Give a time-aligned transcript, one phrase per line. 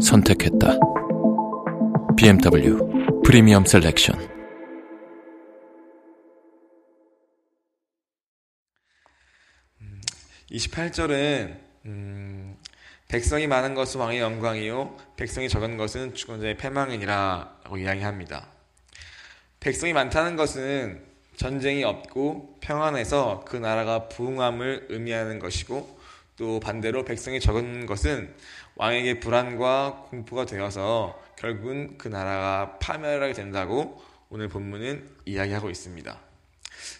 [0.00, 0.78] 선택했다.
[2.16, 2.78] BMW
[3.24, 4.28] Premium Selection
[10.50, 12.56] 28절은 음,
[13.08, 18.48] 백성이 많은 것은 왕의 영광이요 백성이 적은 것은 죽은 자의 패망이니라고 이야기합니다.
[19.60, 21.04] 백성이 많다는 것은
[21.36, 25.98] 전쟁이 없고 평안해서 그 나라가 부흥함을 의미하는 것이고
[26.36, 28.34] 또 반대로 백성이 적은 것은
[28.80, 36.18] 왕에게 불안과 공포가 되어서 결국은 그 나라가 파멸하게 된다고 오늘 본문은 이야기하고 있습니다.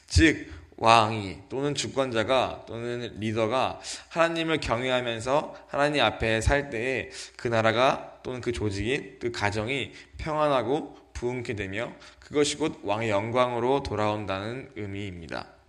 [0.06, 8.42] 즉 왕이 또는 주권자가 또는 리더가 하나님을 경외하면서 하나님 앞에 살 때에 그 나라가 또는
[8.42, 15.59] 그 조직이 그 가정이 평안하고 부흥케 되며 그것이 곧 왕의 영광으로 돌아온다는 의미입니다.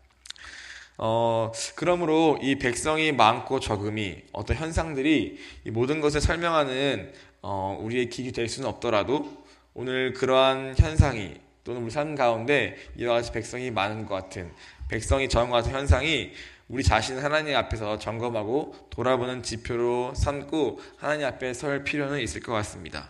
[0.97, 8.31] 어, 그러므로 이 백성이 많고 적음이 어떤 현상들이 이 모든 것을 설명하는 어, 우리의 기기
[8.31, 14.16] 될 수는 없더라도 오늘 그러한 현상이 또는 우리 삶 가운데 이와 같이 백성이 많은 것
[14.16, 14.52] 같은
[14.89, 16.31] 백성이 적은 것 같은 현상이
[16.67, 23.09] 우리 자신을 하나님 앞에서 점검하고 돌아보는 지표로 삼고 하나님 앞에 설 필요는 있을 것 같습니다.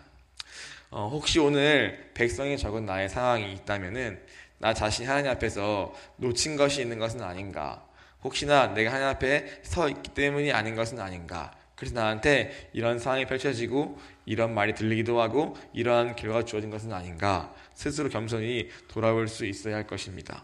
[0.89, 4.19] 어, 혹시 오늘 백성이 적은 나의 상황이 있다면은
[4.61, 7.83] 나 자신 하나님 앞에서 놓친 것이 있는 것은 아닌가?
[8.23, 11.51] 혹시나 내가 하나님 앞에 서 있기 때문이 아닌 것은 아닌가?
[11.75, 17.51] 그래서 나한테 이런 상황이 펼쳐지고 이런 말이 들리기도 하고 이러한 결과가 주어진 것은 아닌가?
[17.73, 20.43] 스스로 겸손히 돌아볼 수 있어야 할 것입니다.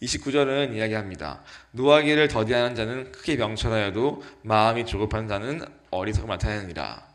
[0.00, 1.42] 29절은 이야기합니다.
[1.72, 5.60] 노하기를 더디하는 자는 크게 명철하여도 마음이 조급한 자는
[5.90, 7.06] 어리석음 나타내느니라.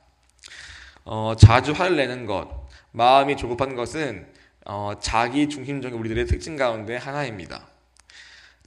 [1.06, 4.28] 어, 자주 화를 내는 것, 마음이 조급한 것은
[4.72, 7.66] 어, 자기 중심적인 우리들의 특징 가운데 하나입니다.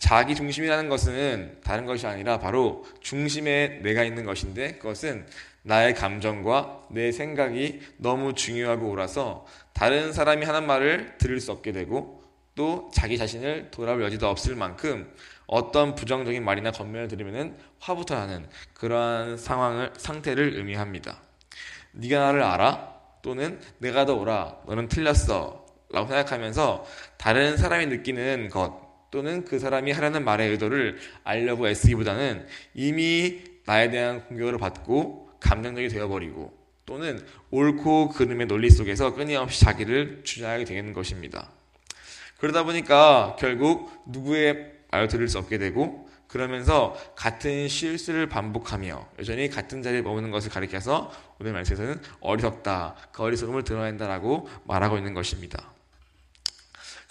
[0.00, 5.24] 자기 중심이라는 것은 다른 것이 아니라 바로 중심에 내가 있는 것인데 그것은
[5.62, 12.24] 나의 감정과 내 생각이 너무 중요하고 옳아서 다른 사람이 하는 말을 들을 수 없게 되고
[12.56, 15.08] 또 자기 자신을 돌아볼 여지도 없을 만큼
[15.46, 21.20] 어떤 부정적인 말이나 겉면을 들으면 화부터 나는 그러한 상황을 상태를 의미합니다.
[21.92, 22.92] 네가 나를 알아?
[23.22, 24.62] 또는 내가 더 옳아.
[24.66, 25.61] 너는 틀렸어.
[25.92, 26.86] 라고 생각하면서
[27.18, 28.80] 다른 사람이 느끼는 것
[29.10, 36.52] 또는 그 사람이 하려는 말의 의도를 알려고 애쓰기보다는 이미 나에 대한 공격을 받고 감정적이 되어버리고
[36.86, 41.50] 또는 옳고 그름의 논리 속에서 끊임없이 자기를 주장하게 되는 것입니다.
[42.38, 49.82] 그러다 보니까 결국 누구의 말을 들을 수 없게 되고 그러면서 같은 실수를 반복하며 여전히 같은
[49.82, 55.72] 자리에 머무는 것을 가리켜서 오늘 말씀에서는 어리석다, 그 어리석음을 드러낸다라고 말하고 있는 것입니다.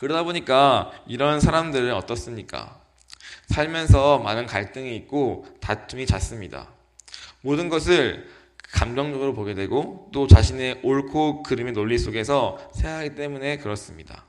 [0.02, 2.82] 그러다 보니까 이런 사람들은 어떻습니까?
[3.50, 6.70] 살면서 많은 갈등이 있고 다툼이 잦습니다.
[7.42, 8.28] 모든 것을
[8.72, 14.26] 감정적으로 보게 되고 또 자신의 옳고 그름의 논리 속에서 생각하기 때문에 그렇습니다.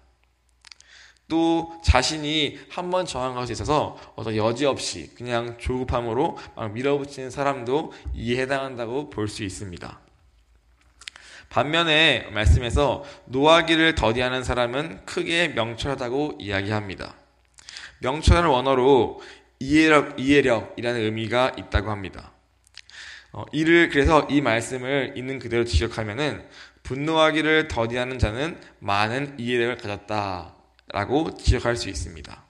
[1.27, 6.37] 또 자신이 한 번 정한 것에 있어서 어떤 여지 없이 그냥 조급함으로
[6.75, 10.01] 밀어붙이는 사람도 이에 해당한다고 볼 수 있습니다.
[11.53, 17.15] 반면에 말씀에서 노하기를 더디하는 사람은 크게 명철하다고 이야기합니다.
[18.01, 19.21] 명철한 원어로
[19.61, 22.33] 이해력, 이해력이라는 의미가 있다고 합니다.
[23.33, 26.43] 어, 이를 그래서 이 말씀을 있는 그대로 지적하면은
[26.85, 30.55] 분노하기를 더디하는 자는 많은 이해력을 가졌다.
[30.89, 32.45] 라고 지적할 수 있습니다.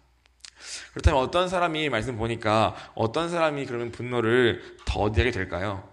[0.93, 5.92] 그렇다면 어떤 사람이 말씀 보니까 어떤 사람이 그러면 분노를 더디하게 될까요?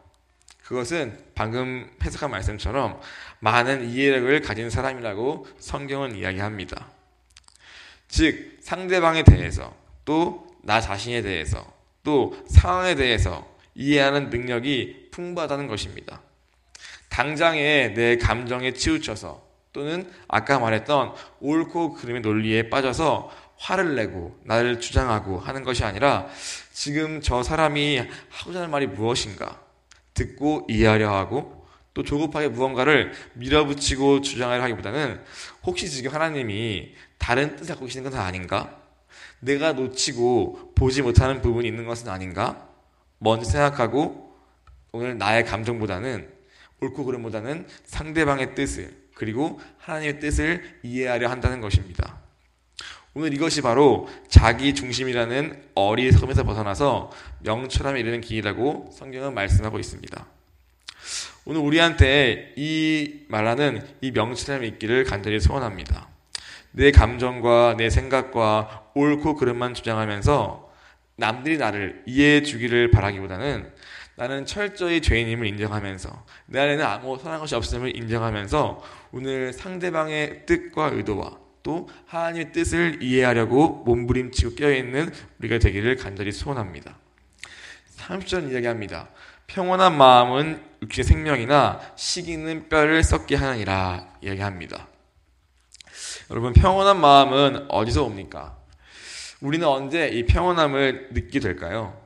[0.69, 3.01] 그것은 방금 해석한 말씀처럼
[3.39, 6.85] 많은 이해력을 가진 사람이라고 성경은 이야기합니다.
[8.07, 9.73] 즉, 상대방에 대해서
[10.05, 11.65] 또 나 자신에 대해서
[12.03, 16.21] 또 상황에 대해서 이해하는 능력이 풍부하다는 것입니다.
[17.09, 19.41] 당장에 내 감정에 치우쳐서
[19.73, 26.27] 또는 아까 말했던 옳고 그름의 논리에 빠져서 화를 내고 나를 주장하고 하는 것이 아니라
[26.71, 29.68] 지금 저 사람이 하고자 하는 말이 무엇인가
[30.13, 35.21] 듣고 이해하려 하고 또 조급하게 무언가를 밀어붙이고 주장하려 하기보다는
[35.63, 38.77] 혹시 지금 하나님이 다른 뜻을 갖고 계시는 것은 아닌가?
[39.39, 42.67] 내가 놓치고 보지 못하는 부분이 있는 것은 아닌가?
[43.17, 44.33] 먼저 생각하고
[44.91, 46.29] 오늘 나의 감정보다는
[46.81, 52.28] 옳고 그름보다는 상대방의 뜻을 그리고 하나님의 뜻을 이해하려 한다는 것입니다.
[53.19, 60.25] 오늘 이것이 바로 자기 중심이라는 어리석음에서 벗어나서 명철함에 이르는 길이라고 성경은 말씀하고 있습니다.
[61.43, 66.07] 오늘 우리한테 이 말하는 이 명철함이 있기를 간절히 소원합니다.
[66.71, 70.71] 내 감정과 내 생각과 옳고 그름만 주장하면서
[71.17, 73.69] 남들이 나를 이해해 주기를 바라기보다는
[74.15, 78.81] 나는 철저히 죄인임을 인정하면서 내 안에는 아무 선한 것이 없음을 인정하면서
[79.11, 86.97] 오늘 상대방의 뜻과 의도와 또 하나님의 뜻을 이해하려고 몸부림치고 깨어있는 우리가 되기를 간절히 소원합니다.
[87.97, 89.09] 30절 이야기합니다.
[89.47, 94.87] 평온한 마음은 육신의 생명이나 시기는 뼈를 썩게 하느니라 이야기합니다.
[96.31, 98.57] 여러분 평온한 마음은 어디서 옵니까?
[99.41, 101.99] 우리는 언제 이 평온함을 느끼게 될까요?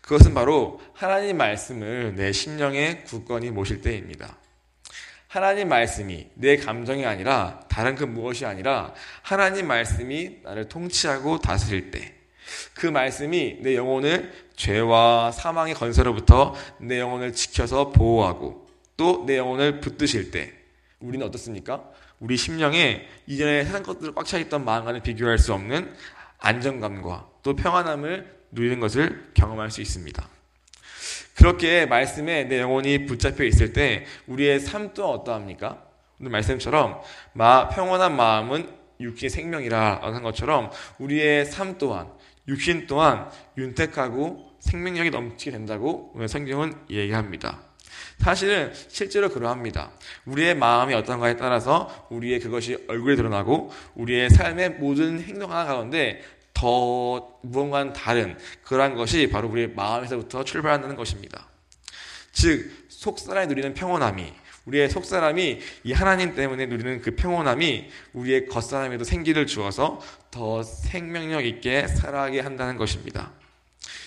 [0.00, 4.36] 그것은 바로 하나님 말씀을 내 심령에 굳건히 모실 때입니다.
[5.34, 12.14] 하나님 말씀이 내 감정이 아니라 다른 그 무엇이 아니라 하나님 말씀이 나를 통치하고 다스릴 때
[12.74, 20.30] 그 말씀이 내 영혼을 죄와 사망의 건설로부터 내 영혼을 지켜서 보호하고 또 내 영혼을 붙드실
[20.30, 20.52] 때
[21.00, 21.82] 우리는 어떻습니까?
[22.20, 25.92] 우리 심령에 이전에 세상 것들을 꽉 차있던 마음과는 비교할 수 없는
[26.38, 30.28] 안정감과 또 평안함을 누리는 것을 경험할 수 있습니다.
[31.36, 35.82] 그렇게 말씀에 내 영혼이 붙잡혀 있을 때 우리의 삶 또한 어떠합니까?
[36.20, 37.00] 오늘 말씀처럼
[37.32, 38.68] 마, 평온한 마음은
[39.00, 42.08] 육신의 생명이라 한 것처럼 우리의 삶 또한
[42.46, 43.28] 육신 또한
[43.58, 47.60] 윤택하고 생명력이 넘치게 된다고 오늘 성경은 얘기합니다.
[48.18, 49.90] 사실은 실제로 그러합니다.
[50.24, 56.22] 우리의 마음이 어떤가에 따라서 우리의 그것이 얼굴에 드러나고 우리의 삶의 모든 행동 하나 가운데
[56.54, 61.48] 더 무언가는 다른 그러한 것이 바로 우리의 마음에서부터 출발한다는 것입니다.
[62.32, 64.32] 즉 속사람이 누리는 평온함이
[64.66, 71.86] 우리의 속사람이 이 하나님 때문에 누리는 그 평온함이 우리의 겉사람에도 생기를 주어서 더 생명력 있게
[71.86, 73.32] 살아가게 한다는 것입니다.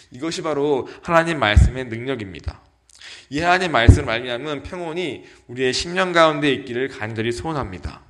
[0.10, 2.62] 이것이 바로 하나님 말씀의 능력입니다.
[3.30, 8.02] 이 하나님 말씀을 말미암은 평온이 우리의 심령 가운데 있기를 간절히 소원합니다.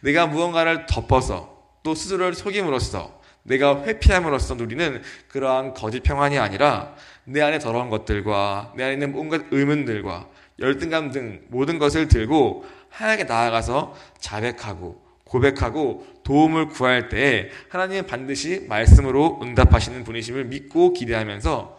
[0.00, 6.94] 내가 무언가를 덮어서 또 스스로를 속임으로써 내가 회피함으로써 누리는 그러한 거짓 평안이 아니라
[7.24, 13.24] 내 안에 더러운 것들과 내 안에 있는 온갖 의문들과 열등감 등 모든 것을 들고 하나님께
[13.24, 21.78] 나아가서 자백하고 고백하고 도움을 구할 때 하나님은 반드시 말씀으로 응답하시는 분이심을 믿고 기대하면서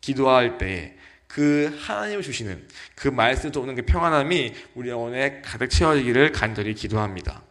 [0.00, 2.66] 기도할 때그 하나님을 주시는
[2.96, 7.42] 그 말씀에서 오는 그 평안함이 우리 영혼에 가득 채워지기를 간절히 기도합니다.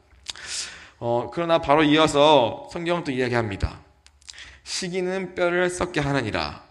[1.00, 3.80] 어, 그러나 바로 이어서 성경은 또 이야기합니다.
[4.64, 6.64] 시기는 뼈를 썩게 하느니라.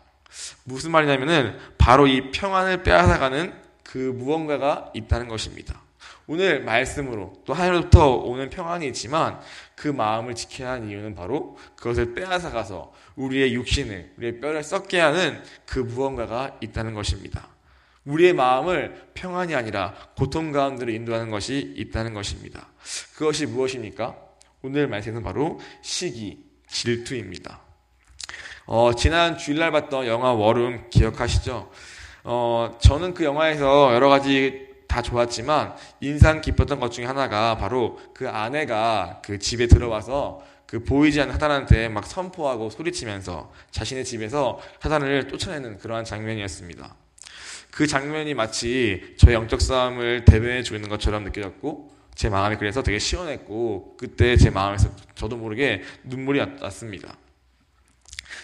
[0.64, 5.80] 무슨 말이냐면은 바로 이 평안을 빼앗아가는 그 무언가가 있다는 것입니다.
[6.26, 9.40] 오늘 말씀으로 또 하늘로부터 오는 평안이 있지만
[9.74, 15.78] 그 마음을 지켜야 하는 이유는 바로 그것을 빼앗아가서 우리의 육신을, 우리의 뼈를 썩게 하는 그
[15.78, 17.48] 무언가가 있다는 것입니다.
[18.08, 22.68] 우리의 마음을 평안이 아니라 고통 가운데로 인도하는 것이 있다는 것입니다.
[23.14, 24.16] 그것이 무엇입니까?
[24.62, 27.60] 오늘 말씀은 바로 시기, 질투입니다.
[28.66, 31.70] 어, 지난 주일날 봤던 영화 워룸 기억하시죠?
[32.24, 38.28] 어, 저는 그 영화에서 여러 가지 다 좋았지만 인상 깊었던 것 중에 하나가 바로 그
[38.28, 45.78] 아내가 그 집에 들어와서 그 보이지 않는 하단한테 막 선포하고 소리치면서 자신의 집에서 하단을 쫓아내는
[45.78, 46.94] 그러한 장면이었습니다.
[47.78, 53.96] 그 장면이 마치 저의 영적 싸움을 대변해 주는 것처럼 느껴졌고 제 마음이 그래서 되게 시원했고
[53.96, 57.16] 그때 제 마음에서 저도 모르게 눈물이 났습니다.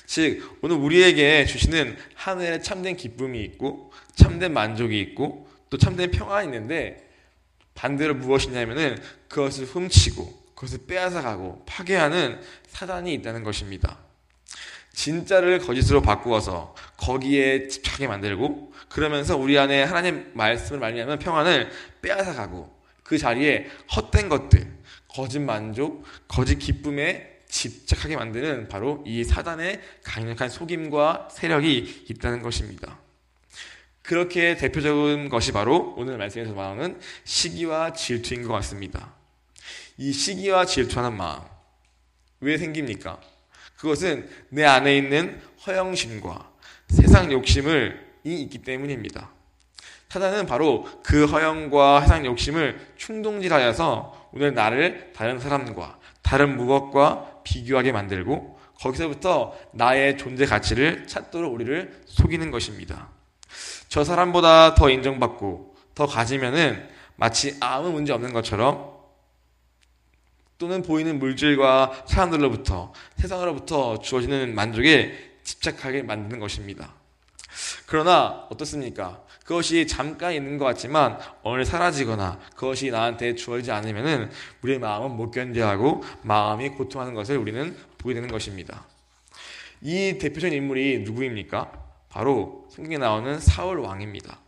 [0.06, 7.10] 즉 오늘 우리에게 주시는 하늘에 참된 기쁨이 있고 참된 만족이 있고 또 참된 평안이 있는데
[7.74, 14.03] 반대로 무엇이냐면은 그것을 훔치고 그것을 빼앗아가고 파괴하는 사단이 있다는 것입니다.
[14.94, 21.70] 진짜를 거짓으로 바꾸어서 거기에 집착하게 만들고 그러면서 우리 안에 하나님 말씀을 말미암은 평안을
[22.00, 22.72] 빼앗아가고
[23.02, 24.66] 그 자리에 헛된 것들,
[25.08, 32.98] 거짓 만족, 거짓 기쁨에 집착하게 만드는 바로 이 사단의 강력한 속임과 세력이 있다는 것입니다.
[34.02, 39.14] 그렇게 대표적인 것이 바로 오늘 말씀에서 말하는 시기와 질투인 것 같습니다.
[39.96, 41.42] 이 시기와 질투하는 마음,
[42.40, 43.20] 왜 생깁니까?
[43.84, 46.50] 그것은 내 안에 있는 허영심과
[46.88, 49.30] 세상 욕심을 이 있기 때문입니다.
[50.08, 58.58] 사단은 바로 그 허영과 세상 욕심을 충동질하여서 오늘 나를 다른 사람과 다른 무엇과 비교하게 만들고
[58.80, 63.10] 거기서부터 나의 존재 가치를 찾도록 우리를 속이는 것입니다.
[63.88, 68.93] 저 사람보다 더 인정받고 더 가지면은 마치 아무 문제 없는 것처럼
[70.58, 76.94] 또는 보이는 물질과 사람들로부터 세상으로부터 주어지는 만족에 집착하게 만드는 것입니다.
[77.86, 79.22] 그러나 어떻습니까?
[79.44, 84.30] 그것이 잠깐 있는 것 같지만 오늘 사라지거나 그것이 나한테 주어지지 않으면은
[84.62, 88.86] 우리의 마음은 못 견뎌하고 마음이 고통하는 것을 우리는 보게 되는 것입니다.
[89.82, 91.70] 이 대표적인 인물이 누구입니까?
[92.08, 94.38] 바로 성경에 나오는 사울 왕입니다.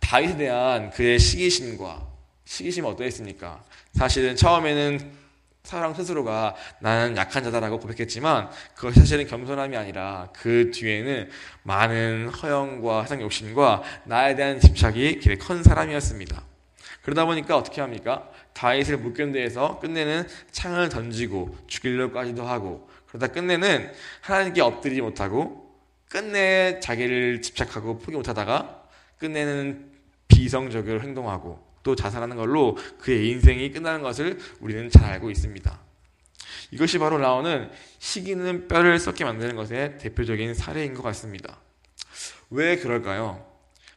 [0.00, 2.06] 다윗에 대한 그의 시기심과
[2.46, 3.62] 시기심은 어떠했습니까?
[3.94, 5.24] 사실은 처음에는
[5.62, 11.30] 사랑 스스로가 나는 약한 자다라고 고백했지만 그것이 사실은 겸손함이 아니라 그 뒤에는
[11.62, 16.42] 많은 허영과 세상 욕심과 나에 대한 집착이 길에 큰 사람이었습니다.
[17.02, 18.28] 그러다 보니까 어떻게 합니까?
[18.52, 25.74] 다윗을 묵견대에서 끝내는 창을 던지고 죽이려고까지도 하고 그러다 끝내는 하나님께 엎드리지 못하고
[26.10, 28.82] 끝내 자기를 집착하고 포기 못하다가
[29.18, 29.92] 끝내는
[30.28, 35.80] 비성적으로 행동하고 또 자살하는 걸로 그의 인생이 끝나는 것을 우리는 잘 알고 있습니다.
[36.72, 41.60] 이것이 바로 나오는 시기는 뼈를 썩게 만드는 것의 대표적인 사례인 것 같습니다.
[42.50, 43.46] 왜 그럴까요?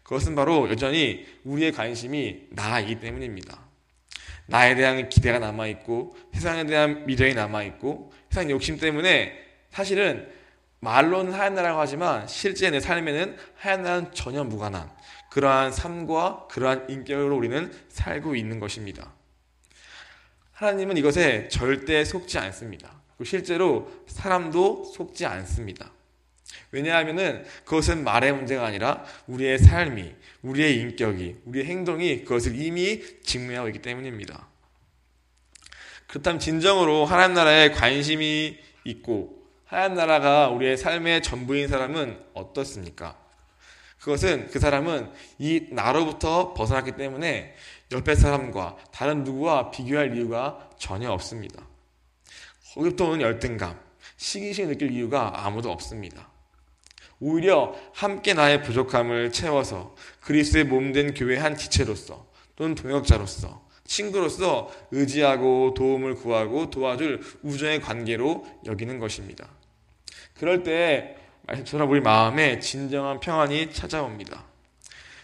[0.04, 3.60] 그것은 바로 여전히 우리의 관심이 나이기 때문입니다.
[4.46, 9.34] 나에 대한 기대가 남아있고 세상에 대한 미련이 남아있고 세상 욕심 때문에
[9.72, 10.30] 사실은
[10.80, 14.90] 말로는 하얀 나라고 하지만 실제 내 삶에는 하얀 나라는 전혀 무관한
[15.30, 19.14] 그러한 삶과 그러한 인격으로 우리는 살고 있는 것입니다.
[20.54, 23.02] 하나님은 이것에 절대 속지 않습니다.
[23.24, 25.92] 실제로 사람도 속지 않습니다.
[26.72, 33.82] 왜냐하면 그것은 말의 문제가 아니라 우리의 삶이, 우리의 인격이, 우리의 행동이 그것을 이미 증명하고 있기
[33.82, 34.48] 때문입니다.
[36.08, 39.37] 그렇다면 진정으로 하나님 나라에 관심이 있고
[39.68, 43.18] 하나님 나라가 우리의 삶의 전부인 사람은 어떻습니까?
[44.00, 47.54] 그것은 그 사람은 이 나로부터 벗어났기 때문에
[47.92, 51.62] 옆에 사람과 다른 누구와 비교할 이유가 전혀 없습니다.
[52.74, 53.78] 거기부터 오는 열등감,
[54.16, 56.30] 시기심을 느낄 이유가 아무도 없습니다.
[57.20, 66.16] 오히려 함께 나의 부족함을 채워서 그리스의 몸된 교회 한 지체로서 또는 동역자로서 친구로서 의지하고 도움을
[66.16, 69.57] 구하고 도와줄 우정의 관계로 여기는 것입니다.
[70.40, 74.44] 그럴 때 말씀처럼 우리 마음에 진정한 평안이 찾아옵니다.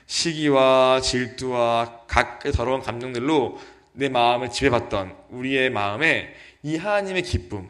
[0.06, 3.60] 시기와 질투와 각의 더러운 감정들로
[3.94, 7.70] 내 마음을 지배받던 우리의 마음에 이 하나님의 기쁨,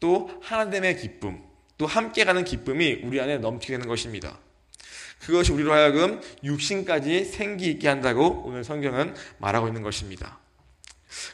[0.00, 1.42] 또 하나님의 기쁨,
[1.78, 4.38] 또 함께 가는 기쁨이 우리 안에 넘치게 되는 것입니다.
[5.20, 10.38] 그것이 우리로 하여금 육신까지 생기 있게 한다고 오늘 성경은 말하고 있는 것입니다.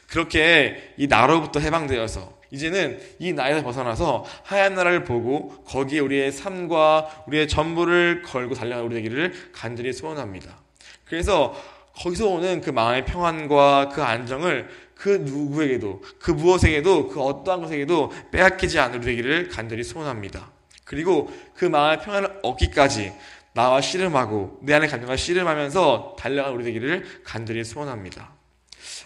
[0.07, 7.47] 그렇게 이 나로부터 해방되어서 이제는 이 나이에서 벗어나서 하얀 나라를 보고 거기에 우리의 삶과 우리의
[7.47, 10.57] 전부를 걸고 달려가는 우리 되기를 간절히 소원합니다.
[11.05, 11.55] 그래서
[11.95, 18.79] 거기서 오는 그 마음의 평안과 그 안정을 그 누구에게도 그 무엇에게도 그 어떠한 것에게도 빼앗기지
[18.79, 20.51] 않을 우리 되기를 간절히 소원합니다.
[20.83, 23.13] 그리고 그 마음의 평안을 얻기까지
[23.53, 28.33] 나와 씨름하고 내 안의 감정과 씨름하면서 달려가는 우리 되기를 간절히 소원합니다.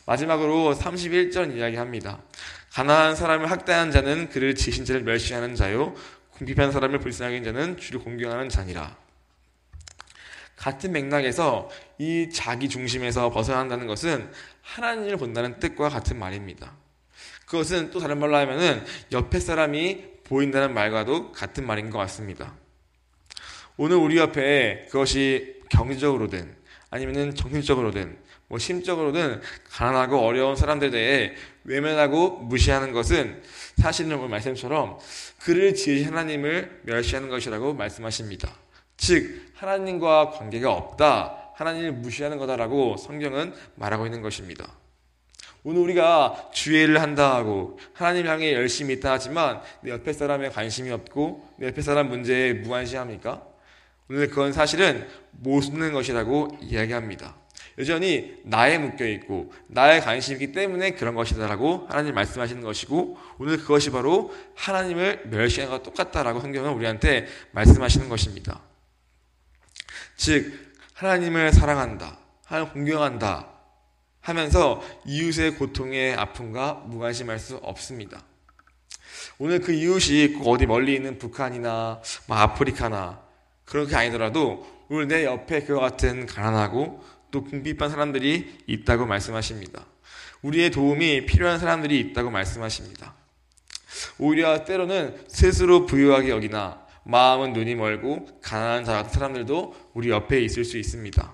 [0.06, 2.20] 마지막으로 31절 이야기합니다.
[2.76, 5.96] 가난한 사람을 학대하는 자는 그를 지신 자를 멸시하는 자요
[6.32, 8.98] 궁핍한 사람을 불쌍하게 자는 주를 공경하는 자니라.
[10.58, 14.30] 같은 맥락에서 이 자기 중심에서 벗어난다는 것은
[14.62, 16.74] 하나님을 본다는 뜻과 같은 말입니다.
[17.46, 22.56] 그것은 또 다른 말로 하면은 옆에 사람이 보인다는 말과도 같은 말인 것 같습니다.
[23.78, 26.54] 오늘 우리 옆에 그것이 경제적으로든
[26.90, 28.18] 아니면은 정신적으로든
[28.48, 31.34] 뭐 심적으로든 가난하고 어려운 사람들에 대해
[31.64, 33.42] 외면하고 무시하는 것은
[33.78, 35.00] 사실은 오늘 말씀처럼
[35.44, 38.52] 그를 지으신 하나님을 멸시하는 것이라고 말씀하십니다.
[38.98, 41.52] 즉 하나님과 관계가 없다.
[41.56, 44.68] 하나님을 무시하는 거다라고 성경은 말하고 있는 것입니다.
[45.64, 51.56] 오늘 우리가 주의를 한다 하고 하나님 향해 열심히 있다 하지만 내 옆에 사람에 관심이 없고
[51.58, 53.42] 내 옆에 사람 문제에 무관심합니까?
[54.08, 57.36] 오늘 그건 사실은 못 쓰는 것이라고 이야기합니다.
[57.78, 64.34] 여전히 나에 묶여 있고 나의 관심이기 때문에 그런 것이다라고 하나님 말씀하시는 것이고 오늘 그것이 바로
[64.56, 68.62] 하나님을 멸시하는 것과 똑같다라고 성경은 우리한테 말씀하시는 것입니다.
[70.16, 70.54] 즉
[70.94, 73.50] 하나님을 사랑한다, 하나님 공경한다
[74.22, 78.24] 하면서 이웃의 고통에 아픔과 무관심할 수 없습니다.
[79.38, 83.22] 오늘 그 이웃이 꼭 어디 멀리 있는 북한이나 뭐 아프리카나
[83.66, 87.04] 그런 게 아니더라도 오늘 내 옆에 그와 같은 가난하고
[87.36, 89.86] 또 궁핍한 사람들이 있다고 말씀하십니다.
[90.42, 93.14] 우리의 도움이 필요한 사람들이 있다고 말씀하십니다.
[94.18, 100.64] 오히려 때로는 스스로 부유하게 여기나 마음은 눈이 멀고 가난한 자 같은 사람들도 우리 옆에 있을
[100.64, 101.34] 수 있습니다.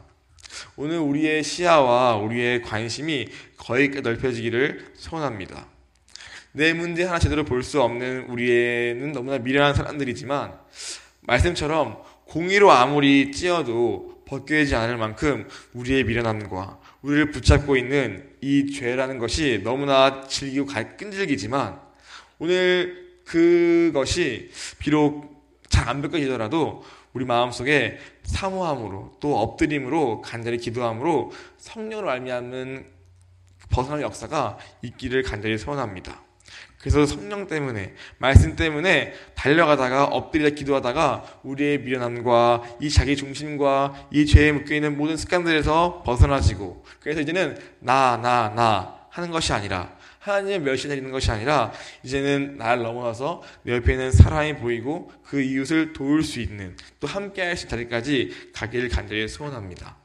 [0.75, 3.27] 오늘 우리의 시야와 우리의 관심이
[3.57, 5.67] 거의 넓혀지기를 소원합니다.
[6.53, 10.53] 내 문제 하나 제대로 볼 수 없는 우리는 너무나 미련한 사람들이지만
[11.21, 19.61] 말씀처럼 공의로 아무리 찌어도 벗겨지지 않을 만큼 우리의 미련함과 우리를 붙잡고 있는 이 죄라는 것이
[19.63, 21.79] 너무나 질기고 끈질기지만
[22.39, 25.29] 오늘 그것이 비록
[25.69, 26.83] 잘 안 벗겨지더라도
[27.13, 32.85] 우리 마음속에 사모함으로 또 엎드림으로 간절히 기도함으로 성령으로 알미암는
[33.69, 36.21] 벗어날 역사가 있기를 간절히 소원합니다.
[36.79, 44.51] 그래서 성령 때문에 말씀 때문에 달려가다가 엎드려 기도하다가 우리의 미련함과 이 자기 중심과 이 죄에
[44.51, 50.97] 묶여 있는 모든 습관들에서 벗어나지고 그래서 이제는 나 나, 나 하는 것이 아니라 하나님의 멸시를
[50.97, 51.71] 있는 것이 아니라
[52.03, 57.41] 이제는 나를 넘어서 내 옆에 있는 사람이 보이고 그 이웃을 도울 수 있는 또 함께
[57.41, 60.00] 할 수 있는 자리까지 가기를 간절히 소원합니다.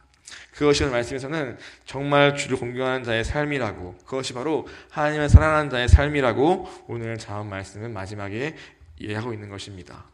[0.56, 7.18] 그것이 오늘 말씀에서는 정말 주를 공경하는 자의 삶이라고 그것이 바로 하나님을 사랑하는 자의 삶이라고 오늘
[7.18, 8.56] 자언 말씀은 마지막에
[8.98, 10.04] 이해하고 있는 것입니다.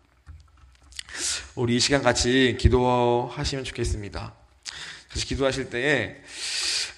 [1.54, 4.32] 우리 이 시간 같이 기도하시면 좋겠습니다.
[5.10, 6.16] 같이 기도하실 때에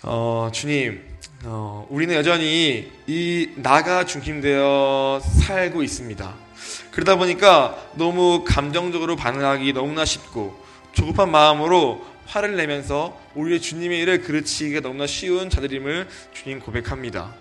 [0.03, 1.05] 어, 주님
[1.45, 6.35] 어, 우리는 여전히 이 나가 중심되어 살고 있습니다.
[6.93, 14.81] 그러다 보니까 너무 감정적으로 반응하기 너무나 쉽고 조급한 마음으로 화를 내면서 우리의 주님의 일을 그르치기가
[14.81, 17.35] 너무나 쉬운 자들임을 주님 고백합니다.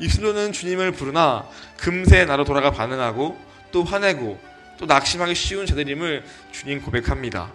[0.00, 3.38] 입술로는 주님을 부르나 금세 나로 돌아가 반응하고
[3.72, 4.38] 또 화내고
[4.78, 7.52] 또 낙심하기 쉬운 자들임을 주님 고백합니다.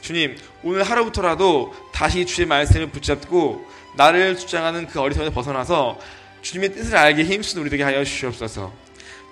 [0.00, 5.98] 주님, 오늘 하루부터라도 다시 주의 말씀을 붙잡고 나를 주장하는 그 어리석음에 벗어나서
[6.42, 8.72] 주님의 뜻을 알게 힘쓰는 우리 되게 하여 주시옵소서.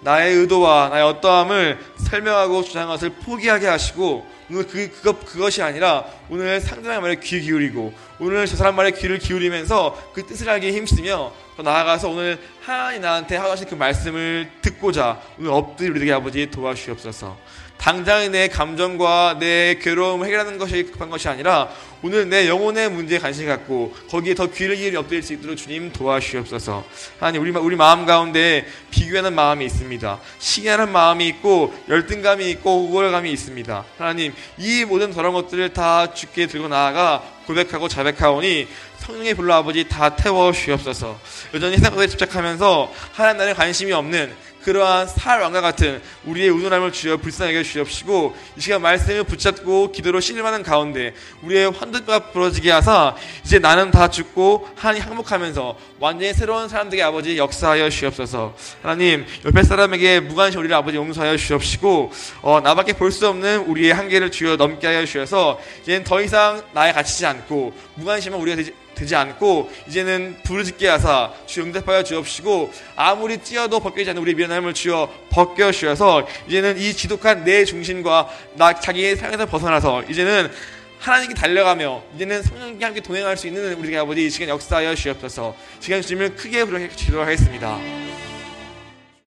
[0.03, 1.79] 나의 의도와 나의 어떠함을
[2.09, 7.95] 설명하고 주장한 것을 포기하게 하시고 오늘 그, 그것, 그것이 아니라 오늘 상대방의 말에 귀 기울이고
[8.19, 13.37] 오늘 저 사람 말에 귀를 기울이면서 그 뜻을 알게 힘쓰며 더 나아가서 오늘 하나님 나한테
[13.37, 17.35] 하신 그 말씀을 듣고자 오늘 엎드리 우리 되게 아버지 도와주시옵소서.
[17.83, 21.69] 당장 내 감정과 내 괴로움을 해결하는 것이 급한 것이 아니라
[22.01, 26.85] 오늘 내 영혼의 문제에 관심 갖고 거기에 더 귀를 기울여 엎드릴 수 있도록 주님 도와주시옵소서.
[27.19, 30.21] 하나님 우리 우리 마음 가운데 비교하는 마음이 있습니다.
[30.39, 33.85] 시기하는 마음이 있고 열등감이 있고 우월감이 있습니다.
[33.99, 38.69] 하나님 이 모든 저런 것들을 다 주께 들고 나아가 고백하고 자백하오니
[38.99, 41.19] 성령의 불로 아버지 다 태워 주옵소서.
[41.55, 47.19] 여전히 세상 것에 집착하면서 하나님 나라에 관심이 없는 그러한 살 왕과 같은 우리의 우둔함을 주여
[47.19, 53.91] 불쌍하게 주옵시고 이 시간 말씀을 붙잡고 기도로 신임하는 가운데 우리의 환등과 부러지게 하사 이제 나는
[53.91, 58.55] 다 죽고 하나님 항복하면서 완전히 새로운 사람들에게 아버지 역사하여 주옵소서.
[58.83, 64.31] 하나님 옆에 사람에게 무관심 우리를 아버지 용서하여 주옵시고 어, 나밖에 볼 수 없는 우리의 한계를
[64.31, 69.71] 주여 넘게 하여 주셔서 이제는 더 이상 나에 갇히지 않고 무관심은 우리가 되지 되지 않고
[69.89, 76.27] 이제는 부르짖게 하사 주 응답하여 주옵시고 아무리 찌어도 벗겨지지 않는 우리 미련함을 주어 벗겨 주셔서
[76.49, 80.51] 이제는 이 지독한 내 중심과 나 자기의 삶에서 벗어나서 이제는
[80.99, 86.01] 하나님께 달려가며 이제는 성령과 함께 동행할 수 있는 우리 아버지 이 시간 역사하여 주옵소서 시간
[86.01, 88.12] 주님을 크게 부르게 기도하겠습니다.